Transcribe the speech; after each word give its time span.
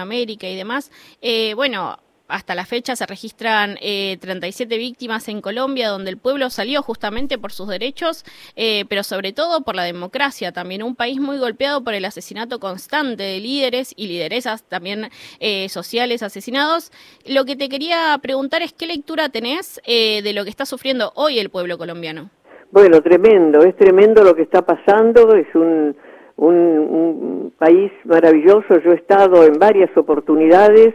América 0.00 0.48
y 0.48 0.54
demás. 0.54 0.92
Eh, 1.20 1.54
bueno, 1.54 1.98
hasta 2.28 2.54
la 2.54 2.64
fecha 2.64 2.94
se 2.94 3.04
registran 3.04 3.78
eh, 3.80 4.16
37 4.20 4.78
víctimas 4.78 5.26
en 5.26 5.40
Colombia, 5.40 5.88
donde 5.88 6.10
el 6.10 6.18
pueblo 6.18 6.50
salió 6.50 6.82
justamente 6.82 7.36
por 7.36 7.50
sus 7.50 7.66
derechos, 7.66 8.24
eh, 8.54 8.84
pero 8.88 9.02
sobre 9.02 9.32
todo 9.32 9.62
por 9.62 9.74
la 9.74 9.82
democracia. 9.82 10.52
También 10.52 10.84
un 10.84 10.94
país 10.94 11.18
muy 11.18 11.38
golpeado 11.38 11.82
por 11.82 11.94
el 11.94 12.04
asesinato 12.04 12.60
constante 12.60 13.24
de 13.24 13.40
líderes 13.40 13.92
y 13.96 14.06
lideresas 14.06 14.62
también 14.62 15.08
eh, 15.40 15.68
sociales 15.68 16.22
asesinados. 16.22 16.92
Lo 17.26 17.44
que 17.44 17.56
te 17.56 17.68
quería 17.68 18.16
preguntar 18.22 18.62
es 18.62 18.72
qué 18.72 18.86
lectura 18.86 19.30
tenés 19.30 19.80
eh, 19.84 20.22
de 20.22 20.32
lo 20.32 20.44
que 20.44 20.50
está 20.50 20.64
sufriendo 20.64 21.10
hoy 21.16 21.40
el 21.40 21.50
pueblo 21.50 21.76
colombiano. 21.76 22.30
Bueno, 22.70 23.02
tremendo, 23.02 23.62
es 23.62 23.74
tremendo 23.76 24.22
lo 24.22 24.36
que 24.36 24.42
está 24.42 24.62
pasando, 24.62 25.34
es 25.34 25.52
un 25.56 25.96
un, 26.38 26.54
un, 26.54 27.52
país 27.58 27.90
maravilloso. 28.04 28.78
Yo 28.84 28.92
he 28.92 28.94
estado 28.94 29.44
en 29.44 29.58
varias 29.58 29.90
oportunidades 29.96 30.94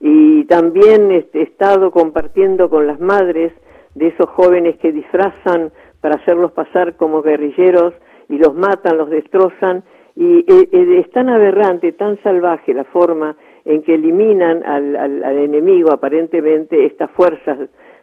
y 0.00 0.44
también 0.44 1.10
he 1.10 1.26
estado 1.32 1.90
compartiendo 1.90 2.70
con 2.70 2.86
las 2.86 3.00
madres 3.00 3.52
de 3.94 4.08
esos 4.08 4.28
jóvenes 4.30 4.76
que 4.76 4.92
disfrazan 4.92 5.72
para 6.00 6.16
hacerlos 6.16 6.52
pasar 6.52 6.96
como 6.96 7.22
guerrilleros 7.22 7.94
y 8.28 8.38
los 8.38 8.54
matan, 8.54 8.96
los 8.96 9.10
destrozan. 9.10 9.82
Y 10.14 10.40
eh, 10.40 10.68
eh, 10.70 11.00
es 11.00 11.10
tan 11.10 11.28
aberrante, 11.28 11.92
tan 11.92 12.22
salvaje 12.22 12.72
la 12.72 12.84
forma 12.84 13.36
en 13.64 13.82
que 13.82 13.94
eliminan 13.94 14.62
al, 14.64 14.94
al, 14.94 15.24
al 15.24 15.38
enemigo, 15.38 15.90
aparentemente, 15.90 16.86
estas 16.86 17.10
fuerzas, 17.12 17.58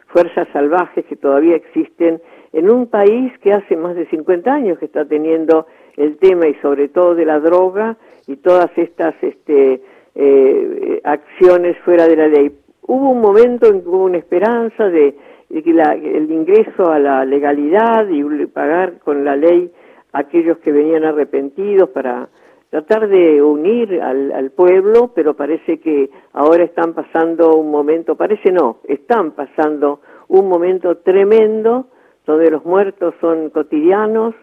fuerzas 0.08 0.46
salvajes 0.52 1.06
que 1.06 1.16
todavía 1.16 1.56
existen 1.56 2.20
en 2.52 2.70
un 2.70 2.88
país 2.88 3.32
que 3.38 3.52
hace 3.52 3.76
más 3.76 3.94
de 3.94 4.06
50 4.06 4.52
años 4.52 4.78
que 4.78 4.84
está 4.84 5.06
teniendo 5.06 5.66
el 5.96 6.16
tema 6.18 6.48
y 6.48 6.54
sobre 6.56 6.88
todo 6.88 7.14
de 7.14 7.24
la 7.24 7.40
droga 7.40 7.96
y 8.26 8.36
todas 8.36 8.70
estas 8.76 9.14
este, 9.22 9.82
eh, 10.14 11.00
acciones 11.04 11.76
fuera 11.84 12.06
de 12.06 12.16
la 12.16 12.28
ley. 12.28 12.52
Hubo 12.82 13.10
un 13.10 13.20
momento 13.20 13.66
en 13.66 13.82
que 13.82 13.88
hubo 13.88 14.04
una 14.04 14.18
esperanza 14.18 14.88
de, 14.88 15.14
que 15.48 15.72
la, 15.72 15.94
el 15.94 16.30
ingreso 16.30 16.90
a 16.90 16.98
la 16.98 17.24
legalidad 17.24 18.08
y 18.08 18.22
pagar 18.46 18.98
con 19.00 19.24
la 19.24 19.36
ley 19.36 19.70
a 20.12 20.20
aquellos 20.20 20.58
que 20.58 20.72
venían 20.72 21.04
arrepentidos 21.04 21.90
para 21.90 22.28
tratar 22.70 23.08
de 23.08 23.42
unir 23.42 24.00
al, 24.00 24.32
al, 24.32 24.50
pueblo, 24.50 25.12
pero 25.14 25.34
parece 25.34 25.78
que 25.78 26.08
ahora 26.32 26.64
están 26.64 26.94
pasando 26.94 27.54
un 27.56 27.70
momento, 27.70 28.16
parece 28.16 28.50
no, 28.50 28.78
están 28.84 29.32
pasando 29.32 30.00
un 30.28 30.48
momento 30.48 30.96
tremendo 30.98 31.86
donde 32.26 32.50
los 32.50 32.64
muertos 32.64 33.14
son 33.20 33.50
cotidianos, 33.50 34.34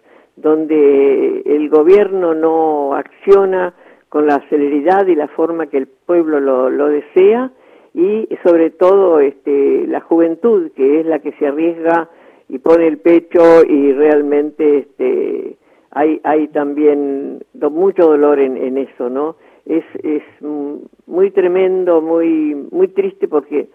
donde 0.42 1.42
el 1.46 1.70
gobierno 1.70 2.34
no 2.34 2.96
acciona 2.96 3.74
con 4.10 4.26
la 4.26 4.42
celeridad 4.50 5.08
y 5.08 5.16
la 5.16 5.28
forma 5.28 5.68
que 5.68 5.78
el 5.78 5.88
pueblo 5.88 6.40
lo, 6.40 6.88
desea 6.88 7.52
y 7.94 8.28
sobre 8.44 8.70
todo 8.72 9.20
este, 9.20 9.86
la 9.88 10.02
juventud 10.02 10.72
que 10.76 11.02
es 11.02 11.06
la 11.06 11.20
que 11.20 11.32
se 11.34 11.48
arriesga 11.48 12.10
y 12.48 12.58
pone 12.60 12.88
el 12.88 12.98
pecho 12.98 13.64
y 13.68 13.94
realmente 13.94 14.80
este, 14.80 15.58
hay, 15.92 16.20
hay 16.24 16.48
también 16.48 17.44
mucho 17.54 18.04
dolor 18.08 18.40
en, 18.40 18.58
en 18.58 18.78
eso, 18.78 19.10
¿no? 19.10 19.36
Es, 19.66 19.84
es 20.02 20.24
muy 21.06 21.30
tremendo, 21.32 22.02
muy, 22.02 22.56
muy 22.72 22.88
triste 22.88 23.28
porque 23.28 23.68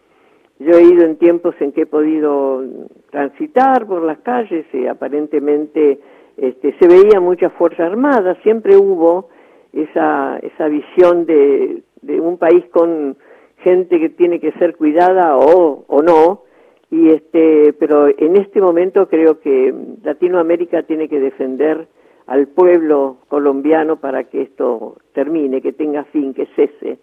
yo 0.58 0.72
he 0.76 0.82
ido 0.82 1.04
en 1.04 1.16
tiempos 1.16 1.54
en 1.60 1.72
que 1.72 1.82
he 1.82 1.86
podido 1.86 2.64
transitar 3.10 3.86
por 3.86 4.02
las 4.02 4.18
calles 4.18 4.66
y 4.72 4.86
aparentemente 4.86 6.00
este, 6.36 6.74
se 6.78 6.88
veía 6.88 7.20
mucha 7.20 7.50
fuerza 7.50 7.86
armada, 7.86 8.36
siempre 8.42 8.76
hubo 8.76 9.28
esa, 9.72 10.38
esa 10.38 10.68
visión 10.68 11.26
de, 11.26 11.82
de 12.02 12.20
un 12.20 12.38
país 12.38 12.64
con 12.70 13.16
gente 13.58 13.98
que 13.98 14.10
tiene 14.10 14.40
que 14.40 14.52
ser 14.52 14.76
cuidada 14.76 15.36
o, 15.36 15.84
o 15.86 16.02
no, 16.02 16.42
y 16.90 17.08
este, 17.08 17.72
pero 17.72 18.08
en 18.08 18.36
este 18.36 18.60
momento 18.60 19.08
creo 19.08 19.40
que 19.40 19.74
Latinoamérica 20.02 20.82
tiene 20.84 21.08
que 21.08 21.18
defender 21.18 21.88
al 22.26 22.46
pueblo 22.48 23.18
colombiano 23.28 23.96
para 23.96 24.24
que 24.24 24.42
esto 24.42 24.96
termine, 25.12 25.60
que 25.60 25.72
tenga 25.72 26.04
fin, 26.04 26.34
que 26.34 26.46
cese 26.54 26.98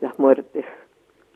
las 0.00 0.18
muertes. 0.18 0.64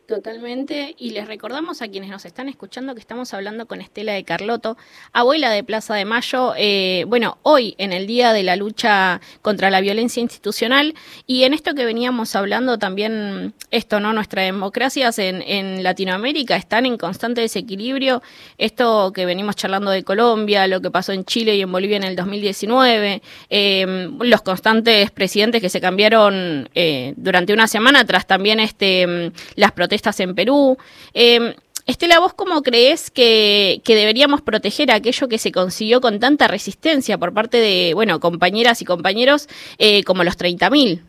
Totalmente, 0.09 0.95
y 0.97 1.11
les 1.11 1.29
recordamos 1.29 1.83
a 1.83 1.89
quienes 1.89 2.09
nos 2.09 2.25
están 2.25 2.49
escuchando 2.49 2.95
que 2.95 3.01
estamos 3.01 3.35
hablando 3.35 3.67
con 3.67 3.83
Estela 3.83 4.15
de 4.15 4.25
Carloto, 4.25 4.79
abuela 5.13 5.51
de 5.51 5.63
Plaza 5.63 5.97
de 5.97 6.07
Mayo, 6.07 6.55
eh, 6.57 7.05
bueno, 7.09 7.37
hoy 7.43 7.75
en 7.77 7.93
el 7.93 8.07
Día 8.07 8.33
de 8.33 8.43
la 8.43 8.57
Lucha 8.57 9.21
contra 9.43 9.69
la 9.69 9.83
Violencia 9.83 10.23
Institucional, 10.23 10.95
y 11.27 11.43
en 11.43 11.53
esto 11.53 11.75
que 11.75 11.85
veníamos 11.85 12.37
hablando 12.37 12.79
también, 12.79 13.53
esto, 13.71 14.01
¿no? 14.01 14.15
Nuestras 14.15 14.47
democracias 14.47 15.19
en, 15.19 15.43
en 15.43 15.83
Latinoamérica 15.83 16.57
están 16.57 16.87
en 16.87 16.97
constante 16.97 17.43
desequilibrio, 17.43 18.23
esto 18.57 19.13
que 19.13 19.27
venimos 19.27 19.57
charlando 19.57 19.91
de 19.91 20.05
Colombia, 20.05 20.67
lo 20.69 20.81
que 20.81 20.91
pasó 20.91 21.13
en 21.13 21.27
Chile 21.27 21.55
y 21.57 21.61
en 21.61 21.71
Bolivia 21.71 21.99
en 21.99 22.05
el 22.05 22.17
2019, 22.17 23.21
eh, 23.51 24.09
los 24.21 24.41
constantes 24.41 25.11
presidentes 25.11 25.61
que 25.61 25.69
se 25.69 25.83
cambiaron 25.83 26.71
eh, 26.75 27.13
durante 27.19 27.53
una 27.53 27.67
semana 27.67 28.07
tras 28.07 28.27
también 28.27 28.59
este 28.59 29.33
las 29.55 29.73
protestas 29.73 29.98
estás 29.99 30.19
en 30.21 30.35
Perú. 30.35 30.77
Eh, 31.13 31.55
Estela, 31.87 32.21
¿vos 32.21 32.35
cómo 32.35 32.63
crees 32.63 33.11
que, 33.11 33.81
que, 33.83 33.95
deberíamos 33.95 34.43
proteger 34.43 34.91
aquello 34.91 35.27
que 35.27 35.39
se 35.39 35.53
consiguió 35.53 36.03
con 36.03 36.21
tanta 36.21 36.47
resistencia 36.47 37.17
por 37.17 37.33
parte 37.33 37.57
de, 37.57 37.93
bueno, 37.95 38.21
compañeras 38.21 38.83
y 38.83 38.85
compañeros 38.85 39.49
eh, 39.79 40.05
como 40.05 40.23
los 40.23 40.39
30.000? 40.39 41.01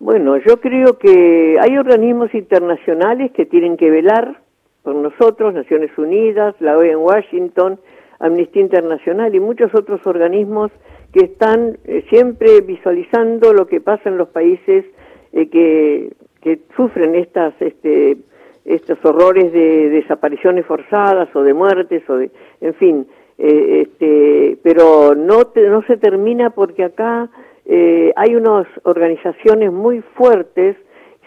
Bueno, 0.00 0.36
yo 0.38 0.60
creo 0.60 0.98
que 0.98 1.56
hay 1.60 1.76
organismos 1.76 2.34
internacionales 2.34 3.30
que 3.32 3.46
tienen 3.46 3.76
que 3.76 3.88
velar 3.90 4.40
por 4.82 4.96
nosotros, 4.96 5.54
Naciones 5.54 5.90
Unidas, 5.96 6.56
la 6.60 6.76
OEA 6.76 6.92
en 6.92 6.98
Washington, 6.98 7.80
Amnistía 8.18 8.62
Internacional 8.62 9.34
y 9.34 9.38
muchos 9.38 9.72
otros 9.74 10.00
organismos 10.06 10.72
que 11.12 11.24
están 11.24 11.78
eh, 11.84 12.04
siempre 12.10 12.62
visualizando 12.62 13.52
lo 13.52 13.66
que 13.66 13.80
pasa 13.80 14.08
en 14.08 14.18
los 14.18 14.28
países 14.28 14.84
eh, 15.32 15.48
que 15.48 16.12
que 16.42 16.60
sufren 16.76 17.14
estas 17.14 17.54
este 17.60 18.16
estos 18.64 18.98
horrores 19.04 19.52
de 19.52 19.88
desapariciones 19.88 20.66
forzadas 20.66 21.34
o 21.34 21.42
de 21.42 21.54
muertes 21.54 22.08
o 22.08 22.16
de 22.16 22.30
en 22.60 22.74
fin 22.74 23.06
eh, 23.38 23.86
este 23.86 24.58
pero 24.62 25.14
no 25.14 25.46
te, 25.46 25.68
no 25.68 25.82
se 25.82 25.96
termina 25.96 26.50
porque 26.50 26.84
acá 26.84 27.28
eh, 27.64 28.12
hay 28.16 28.34
unas 28.34 28.66
organizaciones 28.84 29.72
muy 29.72 30.02
fuertes 30.16 30.76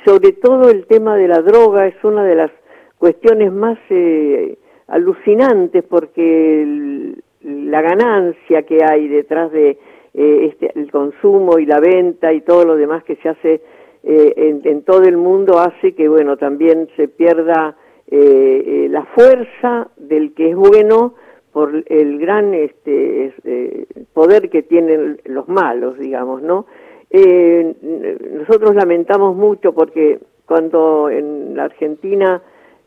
sobre 0.06 0.32
todo 0.34 0.70
el 0.70 0.86
tema 0.88 1.16
de 1.16 1.28
la 1.28 1.42
droga 1.42 1.88
es 1.88 2.04
una 2.04 2.24
de 2.24 2.36
las 2.36 2.52
cuestiones 2.98 3.52
más 3.52 3.78
eh, 3.90 4.58
alucinantes 4.88 5.84
porque 5.84 6.64
el, 6.64 7.24
la 7.44 7.82
ganancia 7.82 8.64
que 8.64 8.80
hay 8.84 9.08
detrás 9.08 9.52
de 9.52 9.78
eh, 10.14 10.50
este, 10.52 10.72
el 10.78 10.92
consumo 10.92 11.58
y 11.60 11.66
la 11.66 11.80
venta 11.80 12.34
y 12.34 12.42
todo 12.42 12.66
lo 12.66 12.76
demás 12.76 13.04
que 13.04 13.16
se 13.18 13.30
hace 13.30 13.62
eh, 14.04 14.34
en, 14.36 14.62
en, 14.64 14.84
todo 14.84 15.04
el 15.04 15.18
mundo 15.18 15.60
hace 15.60 15.94
que, 15.94 16.08
bueno, 16.08 16.38
también 16.38 16.90
se 16.96 17.08
pierda 17.08 17.76
eh, 18.08 18.18
eh, 18.18 18.88
la 18.90 19.06
fuerza 19.06 19.90
del 19.98 20.34
que 20.34 20.50
es 20.50 20.56
bueno 20.56 21.16
por 21.52 21.84
el 21.88 22.20
gran 22.20 22.54
este, 22.54 23.34
eh, 23.44 23.86
poder 24.14 24.50
que 24.50 24.64
tienen 24.64 25.20
los 25.26 25.48
malos, 25.48 25.98
digamos, 26.00 26.42
¿no? 26.42 26.66
Eh, 27.10 27.76
nosotros 28.38 28.74
lamentamos 28.74 29.36
mucho 29.36 29.74
porque 29.74 30.20
cuando 30.46 31.10
en 31.10 31.56
la 31.56 31.66
Argentina 31.66 32.42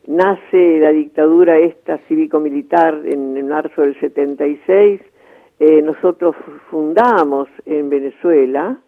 nace 0.06 0.78
la 0.80 0.92
dictadura 0.92 1.58
esta 1.58 1.98
cívico-militar 2.08 3.02
en, 3.04 3.36
en, 3.36 3.48
marzo 3.48 3.82
del 3.82 3.98
76, 4.00 5.00
eh, 5.60 5.82
nosotros 5.82 6.34
fundamos 6.70 7.48
en 7.66 7.90
Venezuela, 7.90 8.78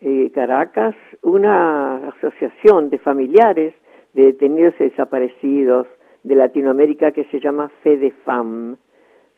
eh, 0.00 0.30
Caracas 0.34 0.94
una 1.22 2.08
asociación 2.08 2.90
de 2.90 2.98
familiares 2.98 3.74
de 4.14 4.26
detenidos 4.26 4.74
y 4.80 4.84
desaparecidos 4.84 5.86
de 6.22 6.34
Latinoamérica 6.34 7.12
que 7.12 7.24
se 7.24 7.40
llama 7.40 7.70
FEDEFAM. 7.82 8.76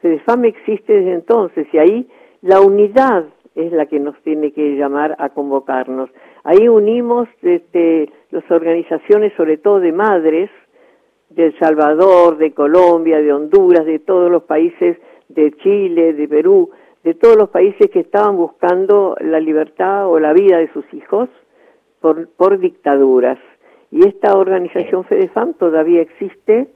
FEDEFAM 0.00 0.44
existe 0.44 0.92
desde 0.92 1.14
entonces 1.14 1.66
y 1.72 1.78
ahí 1.78 2.08
la 2.42 2.60
unidad 2.60 3.26
es 3.54 3.72
la 3.72 3.86
que 3.86 3.98
nos 3.98 4.16
tiene 4.22 4.52
que 4.52 4.76
llamar 4.76 5.16
a 5.18 5.30
convocarnos. 5.30 6.10
Ahí 6.44 6.68
unimos 6.68 7.28
este, 7.42 8.08
las 8.30 8.48
organizaciones, 8.50 9.32
sobre 9.36 9.56
todo 9.58 9.80
de 9.80 9.92
madres, 9.92 10.50
de 11.30 11.46
El 11.46 11.58
Salvador, 11.58 12.38
de 12.38 12.52
Colombia, 12.52 13.20
de 13.20 13.32
Honduras, 13.32 13.84
de 13.84 13.98
todos 13.98 14.30
los 14.30 14.44
países, 14.44 14.96
de 15.28 15.52
Chile, 15.56 16.14
de 16.14 16.28
Perú, 16.28 16.70
de 17.08 17.14
todos 17.14 17.38
los 17.38 17.48
países 17.48 17.90
que 17.90 18.00
estaban 18.00 18.36
buscando 18.36 19.16
la 19.18 19.40
libertad 19.40 20.06
o 20.08 20.20
la 20.20 20.34
vida 20.34 20.58
de 20.58 20.70
sus 20.74 20.84
hijos 20.92 21.30
por, 22.02 22.28
por 22.28 22.58
dictaduras. 22.58 23.38
Y 23.90 24.06
esta 24.06 24.36
organización 24.36 25.04
FEDEFAM 25.04 25.54
todavía 25.54 26.02
existe 26.02 26.68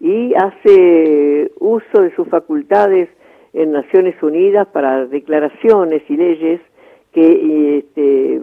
y 0.00 0.34
hace 0.34 1.52
uso 1.60 2.02
de 2.02 2.12
sus 2.16 2.26
facultades 2.26 3.08
en 3.52 3.70
Naciones 3.70 4.20
Unidas 4.20 4.66
para 4.66 5.06
declaraciones 5.06 6.02
y 6.08 6.16
leyes 6.16 6.60
que 7.12 7.78
este, 7.78 8.40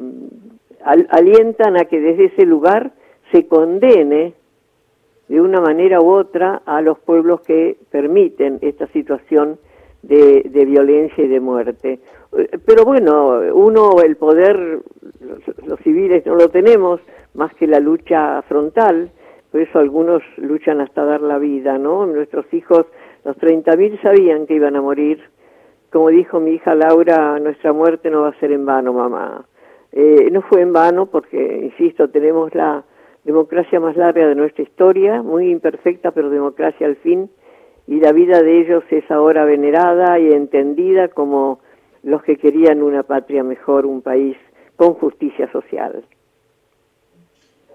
alientan 1.10 1.76
a 1.76 1.84
que 1.84 2.00
desde 2.00 2.26
ese 2.28 2.46
lugar 2.46 2.94
se 3.34 3.46
condene 3.46 4.36
de 5.28 5.42
una 5.42 5.60
manera 5.60 6.00
u 6.00 6.12
otra 6.12 6.62
a 6.66 6.82
los 6.82 6.98
pueblos 7.00 7.42
que 7.42 7.76
permiten 7.92 8.60
esta 8.62 8.88
situación 8.88 9.60
de, 10.08 10.66
violencia 10.66 11.24
y 11.24 11.28
de 11.28 11.40
muerte. 11.40 12.00
Pero 12.66 12.84
bueno, 12.84 13.42
uno, 13.54 14.02
el 14.04 14.18
poder, 14.18 14.80
los, 15.66 15.80
civiles 15.82 16.26
no 16.26 16.36
lo 16.36 16.50
tenemos, 16.50 17.00
más 17.34 17.54
que 17.56 17.68
la 17.68 17.80
lucha 17.80 18.42
frontal, 18.44 19.10
por 19.52 19.62
eso 19.62 19.80
algunos 19.80 20.22
luchan 20.38 20.82
hasta 20.82 21.06
dar 21.06 21.22
la 21.22 21.38
vida, 21.38 21.78
¿no? 21.78 22.06
Nuestros 22.06 22.46
hijos, 22.54 22.86
los 23.24 23.38
30.000 23.38 24.02
sabían 24.02 24.48
que 24.48 24.56
iban 24.56 24.76
a 24.76 24.82
morir. 24.82 25.22
Como 25.92 26.10
dijo 26.10 26.42
mi 26.42 26.52
hija 26.52 26.76
Laura, 26.76 27.40
nuestra 27.40 27.72
muerte 27.72 28.10
no 28.10 28.22
va 28.22 28.30
a 28.30 28.40
ser 28.40 28.52
en 28.52 28.66
vano, 28.66 28.92
mamá. 28.92 29.46
Eh, 29.94 30.30
no 30.30 30.42
fue 30.42 30.62
en 30.62 30.74
vano 30.74 31.06
porque, 31.06 31.62
insisto, 31.64 32.10
tenemos 32.10 32.54
la 32.54 32.84
democracia 33.24 33.80
más 33.80 33.96
larga 33.96 34.28
de 34.28 34.36
nuestra 34.36 34.64
historia, 34.64 35.24
muy 35.24 35.50
imperfecta, 35.50 36.12
pero 36.12 36.30
democracia 36.30 36.86
al 36.86 36.98
fin, 36.98 37.30
y 37.88 38.00
la 38.00 38.12
vida 38.12 38.42
de 38.42 38.62
ellos 38.62 38.84
es 38.90 39.10
ahora 39.12 39.46
venerada 39.46 40.20
y 40.20 40.32
entendida 40.32 41.08
como 41.10 41.60
los 42.04 42.24
que 42.24 42.38
querían 42.38 42.82
una 42.82 43.04
patria 43.04 43.44
mejor, 43.44 43.86
un 43.86 44.02
país 44.02 44.38
con 44.76 44.94
justicia 44.96 45.52
social. 45.52 46.06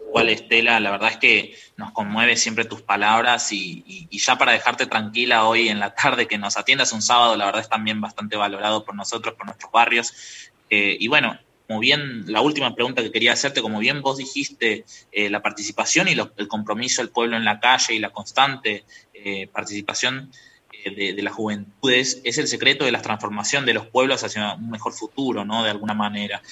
Igual, 0.08 0.28
Estela, 0.28 0.80
la 0.80 0.90
verdad 0.90 1.10
es 1.10 1.18
que 1.18 1.54
nos 1.76 1.92
conmueve 1.92 2.34
siempre 2.36 2.64
tus 2.64 2.82
palabras 2.82 3.52
y, 3.52 4.08
ya 4.10 4.36
para 4.36 4.50
dejarte 4.52 4.86
tranquila 4.86 5.44
hoy 5.44 5.68
en 5.68 5.78
la 5.78 5.94
tarde 5.94 6.26
que 6.26 6.36
nos 6.36 6.56
atiendas 6.56 6.92
un 6.92 7.00
sábado, 7.00 7.36
la 7.36 7.46
verdad 7.46 7.60
es 7.60 7.68
también 7.68 8.00
bastante 8.00 8.36
valorado 8.36 8.84
por 8.84 8.96
nosotros, 8.96 9.34
por 9.34 9.46
nuestros 9.46 9.70
barrios. 9.70 10.50
Eh, 10.68 10.96
y 10.98 11.06
bueno, 11.06 11.38
como 11.70 11.78
bien, 11.78 12.24
la 12.26 12.40
última 12.40 12.74
pregunta 12.74 13.00
que 13.00 13.12
quería 13.12 13.32
hacerte, 13.32 13.62
como 13.62 13.78
bien 13.78 14.02
vos 14.02 14.16
dijiste, 14.16 14.84
eh, 15.12 15.30
la 15.30 15.40
participación 15.40 16.08
y 16.08 16.16
el 16.36 16.48
compromiso 16.48 17.00
del 17.00 17.12
pueblo 17.12 17.36
en 17.36 17.44
la 17.44 17.60
calle 17.60 17.94
y 17.94 18.00
la 18.00 18.10
constante 18.10 18.82
eh, 19.14 19.46
participación 19.46 20.32
eh, 20.72 21.12
de, 21.14 21.22
las 21.22 21.32
juventudes 21.32 22.22
es 22.24 22.38
el 22.38 22.48
secreto 22.48 22.84
de 22.84 22.90
la 22.90 23.00
transformación 23.00 23.66
de 23.66 23.74
los 23.74 23.86
pueblos 23.86 24.24
hacia 24.24 24.54
un 24.54 24.68
mejor 24.68 24.94
futuro, 24.94 25.44
¿no? 25.44 25.62
De 25.62 25.70
alguna 25.70 25.94
manera. 25.94 26.42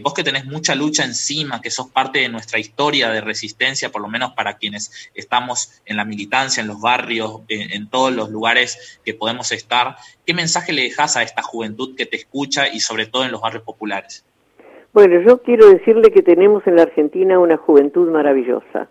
vos 0.00 0.14
que 0.14 0.22
tenés 0.22 0.44
mucha 0.44 0.76
lucha 0.76 1.02
encima, 1.04 1.60
que 1.60 1.72
sos 1.72 1.88
parte 1.88 2.20
de 2.20 2.28
nuestra 2.28 2.60
historia 2.60 3.10
de 3.10 3.22
resistencia, 3.22 3.90
por 3.90 4.02
lo 4.02 4.08
menos 4.08 4.34
para 4.34 4.56
quienes 4.56 5.10
estamos 5.14 5.82
en 5.84 5.96
la 5.96 6.04
militancia, 6.04 6.60
en 6.60 6.68
los 6.68 6.80
barrios, 6.80 7.40
en, 7.48 7.88
todos 7.88 8.12
los 8.12 8.30
lugares 8.30 9.00
que 9.04 9.14
podemos 9.14 9.50
estar, 9.50 9.96
¿qué 10.24 10.32
mensaje 10.32 10.72
le 10.72 10.82
dejas 10.82 11.16
a 11.16 11.24
esta 11.24 11.42
juventud 11.42 11.96
que 11.96 12.06
te 12.06 12.18
escucha 12.18 12.68
y 12.68 12.78
sobre 12.78 13.06
todo 13.06 13.24
en 13.24 13.32
los 13.32 13.40
barrios 13.40 13.64
populares? 13.64 14.24
Bueno, 14.94 15.20
yo 15.22 15.42
quiero 15.42 15.66
decirle 15.66 16.12
que 16.12 16.22
tenemos 16.22 16.64
en 16.68 16.76
la 16.76 16.82
Argentina 16.82 17.40
una 17.40 17.56
juventud 17.56 18.08
maravillosa, 18.12 18.90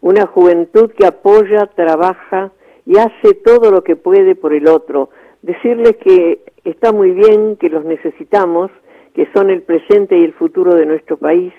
una 0.00 0.24
juventud 0.24 0.90
que 0.92 1.04
apoya, 1.04 1.66
trabaja 1.66 2.50
y 2.86 2.96
hace 2.96 3.34
todo 3.44 3.70
lo 3.70 3.84
que 3.84 3.94
puede 3.94 4.34
por 4.36 4.54
el 4.54 4.66
otro. 4.66 5.10
Decirles 5.42 5.98
que 5.98 6.44
está 6.64 6.92
muy 6.92 7.10
bien, 7.10 7.56
que 7.56 7.68
los 7.68 7.84
necesitamos, 7.84 8.70
que 9.12 9.28
son 9.34 9.50
el 9.50 9.60
presente 9.60 10.16
y 10.16 10.24
el 10.24 10.32
futuro 10.32 10.74
de 10.74 10.86
nuestro 10.86 11.18
país, 11.18 11.52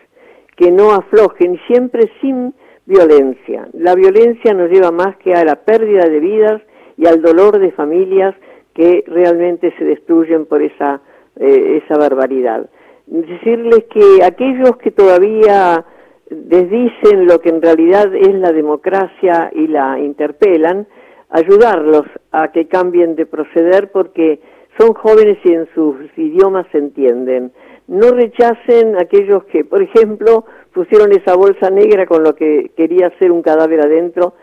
que 0.57 0.71
no 0.71 0.91
aflojen, 0.91 1.59
siempre 1.67 2.11
sin 2.21 2.55
violencia. 2.87 3.67
La 3.73 3.93
violencia 3.93 4.51
nos 4.55 4.71
lleva 4.71 4.89
más 4.89 5.15
que 5.17 5.35
a 5.35 5.45
la 5.45 5.57
pérdida 5.57 6.09
de 6.09 6.19
vidas 6.19 6.59
y 6.97 7.05
al 7.05 7.21
dolor 7.21 7.59
de 7.59 7.71
familias 7.73 8.33
que 8.73 9.03
realmente 9.05 9.71
se 9.77 9.85
destruyen 9.85 10.47
por 10.47 10.63
esa, 10.63 11.01
eh, 11.39 11.83
esa 11.85 11.99
barbaridad 11.99 12.67
decirles 13.09 13.85
que 13.89 14.23
aquellos 14.23 14.77
que 14.77 14.91
todavía 14.91 15.83
desdicen 16.29 17.25
lo 17.25 17.39
que 17.41 17.49
en 17.49 17.61
realidad 17.61 18.13
es 18.15 18.33
la 18.35 18.51
democracia 18.51 19.51
y 19.53 19.67
la 19.67 19.99
interpelan, 19.99 20.87
ayudarlos 21.29 22.05
a 22.31 22.51
que 22.51 22.67
cambien 22.67 23.15
de 23.15 23.25
proceder 23.25 23.91
porque 23.91 24.39
son 24.77 24.93
jóvenes 24.93 25.37
y 25.43 25.53
en 25.53 25.67
sus 25.73 25.95
idiomas 26.17 26.67
se 26.71 26.77
entienden. 26.77 27.51
No 27.87 28.11
rechacen 28.11 28.97
aquellos 28.97 29.43
que, 29.45 29.65
por 29.65 29.81
ejemplo, 29.81 30.45
pusieron 30.73 31.11
esa 31.11 31.35
bolsa 31.35 31.71
negra 31.71 32.05
con 32.05 32.23
lo 32.23 32.35
que 32.35 32.71
quería 32.77 33.11
ser 33.17 33.31
un 33.31 33.41
cadáver 33.41 33.81
adentro, 33.81 34.33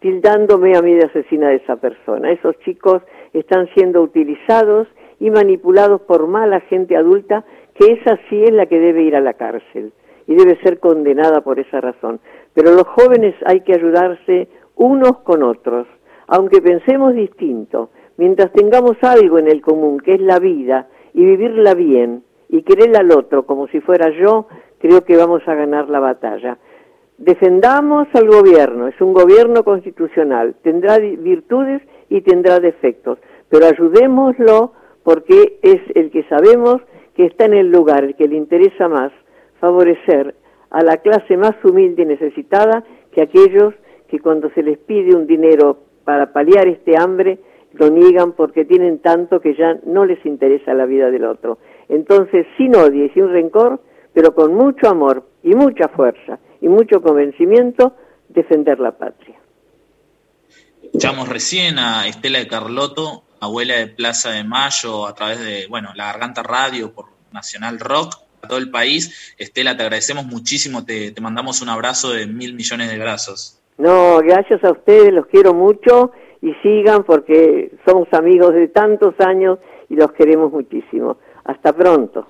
tildándome 0.00 0.76
a 0.76 0.82
mí 0.82 0.94
de 0.94 1.06
asesina 1.06 1.50
de 1.50 1.56
esa 1.56 1.76
persona. 1.76 2.30
Esos 2.30 2.58
chicos 2.60 3.02
están 3.34 3.68
siendo 3.74 4.02
utilizados 4.02 4.88
y 5.20 5.30
manipulados 5.30 6.00
por 6.02 6.26
mala 6.26 6.60
gente 6.60 6.96
adulta 6.96 7.44
que 7.74 7.92
esa 7.92 8.18
sí 8.28 8.42
es 8.44 8.52
la 8.52 8.66
que 8.66 8.78
debe 8.78 9.02
ir 9.02 9.16
a 9.16 9.20
la 9.20 9.34
cárcel 9.34 9.92
y 10.26 10.34
debe 10.34 10.58
ser 10.62 10.78
condenada 10.78 11.42
por 11.42 11.58
esa 11.58 11.80
razón. 11.80 12.20
Pero 12.54 12.72
los 12.72 12.86
jóvenes 12.86 13.34
hay 13.44 13.60
que 13.60 13.74
ayudarse 13.74 14.48
unos 14.76 15.18
con 15.18 15.42
otros, 15.42 15.86
aunque 16.26 16.60
pensemos 16.62 17.14
distinto, 17.14 17.90
mientras 18.16 18.52
tengamos 18.52 18.96
algo 19.02 19.38
en 19.38 19.48
el 19.48 19.60
común, 19.60 19.98
que 19.98 20.14
es 20.14 20.20
la 20.20 20.38
vida, 20.38 20.88
y 21.12 21.24
vivirla 21.24 21.74
bien, 21.74 22.24
y 22.48 22.62
querer 22.62 22.96
al 22.96 23.10
otro 23.12 23.46
como 23.46 23.68
si 23.68 23.80
fuera 23.80 24.10
yo, 24.10 24.46
creo 24.78 25.04
que 25.04 25.16
vamos 25.16 25.42
a 25.46 25.54
ganar 25.54 25.88
la 25.88 26.00
batalla. 26.00 26.58
Defendamos 27.18 28.08
al 28.14 28.28
gobierno, 28.28 28.88
es 28.88 29.00
un 29.00 29.12
gobierno 29.12 29.62
constitucional, 29.62 30.56
tendrá 30.62 30.98
virtudes 30.98 31.82
y 32.08 32.22
tendrá 32.22 32.58
defectos, 32.58 33.18
pero 33.48 33.66
ayudémoslo 33.66 34.72
porque 35.04 35.58
es 35.62 35.80
el 35.94 36.10
que 36.10 36.24
sabemos 36.24 36.80
que 37.14 37.26
está 37.26 37.44
en 37.46 37.54
el 37.54 37.70
lugar 37.70 38.14
que 38.16 38.28
le 38.28 38.36
interesa 38.36 38.88
más 38.88 39.12
favorecer 39.60 40.34
a 40.70 40.82
la 40.82 40.96
clase 40.98 41.36
más 41.36 41.54
humilde 41.64 42.02
y 42.02 42.06
necesitada 42.06 42.84
que 43.12 43.22
aquellos 43.22 43.74
que 44.08 44.18
cuando 44.18 44.50
se 44.50 44.62
les 44.62 44.78
pide 44.78 45.14
un 45.14 45.26
dinero 45.26 45.78
para 46.04 46.32
paliar 46.32 46.66
este 46.68 46.94
hambre, 46.98 47.38
lo 47.72 47.88
niegan 47.90 48.32
porque 48.32 48.64
tienen 48.64 48.98
tanto 48.98 49.40
que 49.40 49.54
ya 49.54 49.78
no 49.86 50.04
les 50.04 50.24
interesa 50.26 50.74
la 50.74 50.86
vida 50.86 51.10
del 51.10 51.24
otro. 51.24 51.58
Entonces, 51.88 52.46
sin 52.56 52.76
odio 52.76 53.04
y 53.04 53.10
sin 53.10 53.28
rencor, 53.28 53.80
pero 54.12 54.34
con 54.34 54.54
mucho 54.54 54.88
amor 54.88 55.24
y 55.42 55.54
mucha 55.54 55.88
fuerza 55.88 56.38
y 56.60 56.68
mucho 56.68 57.02
convencimiento, 57.02 57.94
defender 58.28 58.80
la 58.80 58.92
patria. 58.92 59.36
Escuchamos 60.82 61.28
recién 61.28 61.78
a 61.78 62.06
Estela 62.06 62.38
de 62.38 62.46
Carlotto 62.46 63.24
abuela 63.44 63.74
de 63.74 63.86
Plaza 63.86 64.30
de 64.30 64.44
Mayo, 64.44 65.06
a 65.06 65.14
través 65.14 65.40
de, 65.40 65.66
bueno, 65.68 65.90
la 65.94 66.06
Garganta 66.06 66.42
Radio, 66.42 66.92
por 66.92 67.06
Nacional 67.32 67.80
Rock, 67.80 68.16
a 68.42 68.48
todo 68.48 68.58
el 68.58 68.70
país. 68.70 69.34
Estela, 69.38 69.76
te 69.76 69.82
agradecemos 69.82 70.26
muchísimo, 70.26 70.84
te, 70.84 71.10
te 71.12 71.20
mandamos 71.20 71.62
un 71.62 71.68
abrazo 71.68 72.10
de 72.10 72.26
mil 72.26 72.54
millones 72.54 72.90
de 72.90 72.98
brazos. 72.98 73.60
No, 73.78 74.18
gracias 74.18 74.62
a 74.62 74.70
ustedes, 74.70 75.12
los 75.12 75.26
quiero 75.26 75.52
mucho 75.52 76.12
y 76.40 76.52
sigan 76.62 77.04
porque 77.04 77.72
somos 77.86 78.06
amigos 78.12 78.54
de 78.54 78.68
tantos 78.68 79.14
años 79.18 79.58
y 79.88 79.96
los 79.96 80.12
queremos 80.12 80.52
muchísimo. 80.52 81.18
Hasta 81.44 81.72
pronto. 81.72 82.26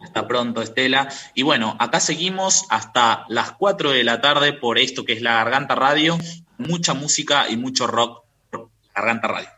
Hasta 0.00 0.26
pronto, 0.26 0.60
Estela. 0.60 1.08
Y 1.34 1.42
bueno, 1.44 1.76
acá 1.78 2.00
seguimos 2.00 2.66
hasta 2.68 3.24
las 3.28 3.52
4 3.52 3.90
de 3.90 4.04
la 4.04 4.20
tarde 4.20 4.52
por 4.52 4.78
esto 4.78 5.04
que 5.04 5.14
es 5.14 5.22
la 5.22 5.34
Garganta 5.34 5.74
Radio. 5.74 6.16
Mucha 6.58 6.94
música 6.94 7.48
y 7.48 7.56
mucho 7.56 7.86
rock 7.86 8.24
por 8.50 8.68
Garganta 8.94 9.28
Radio. 9.28 9.48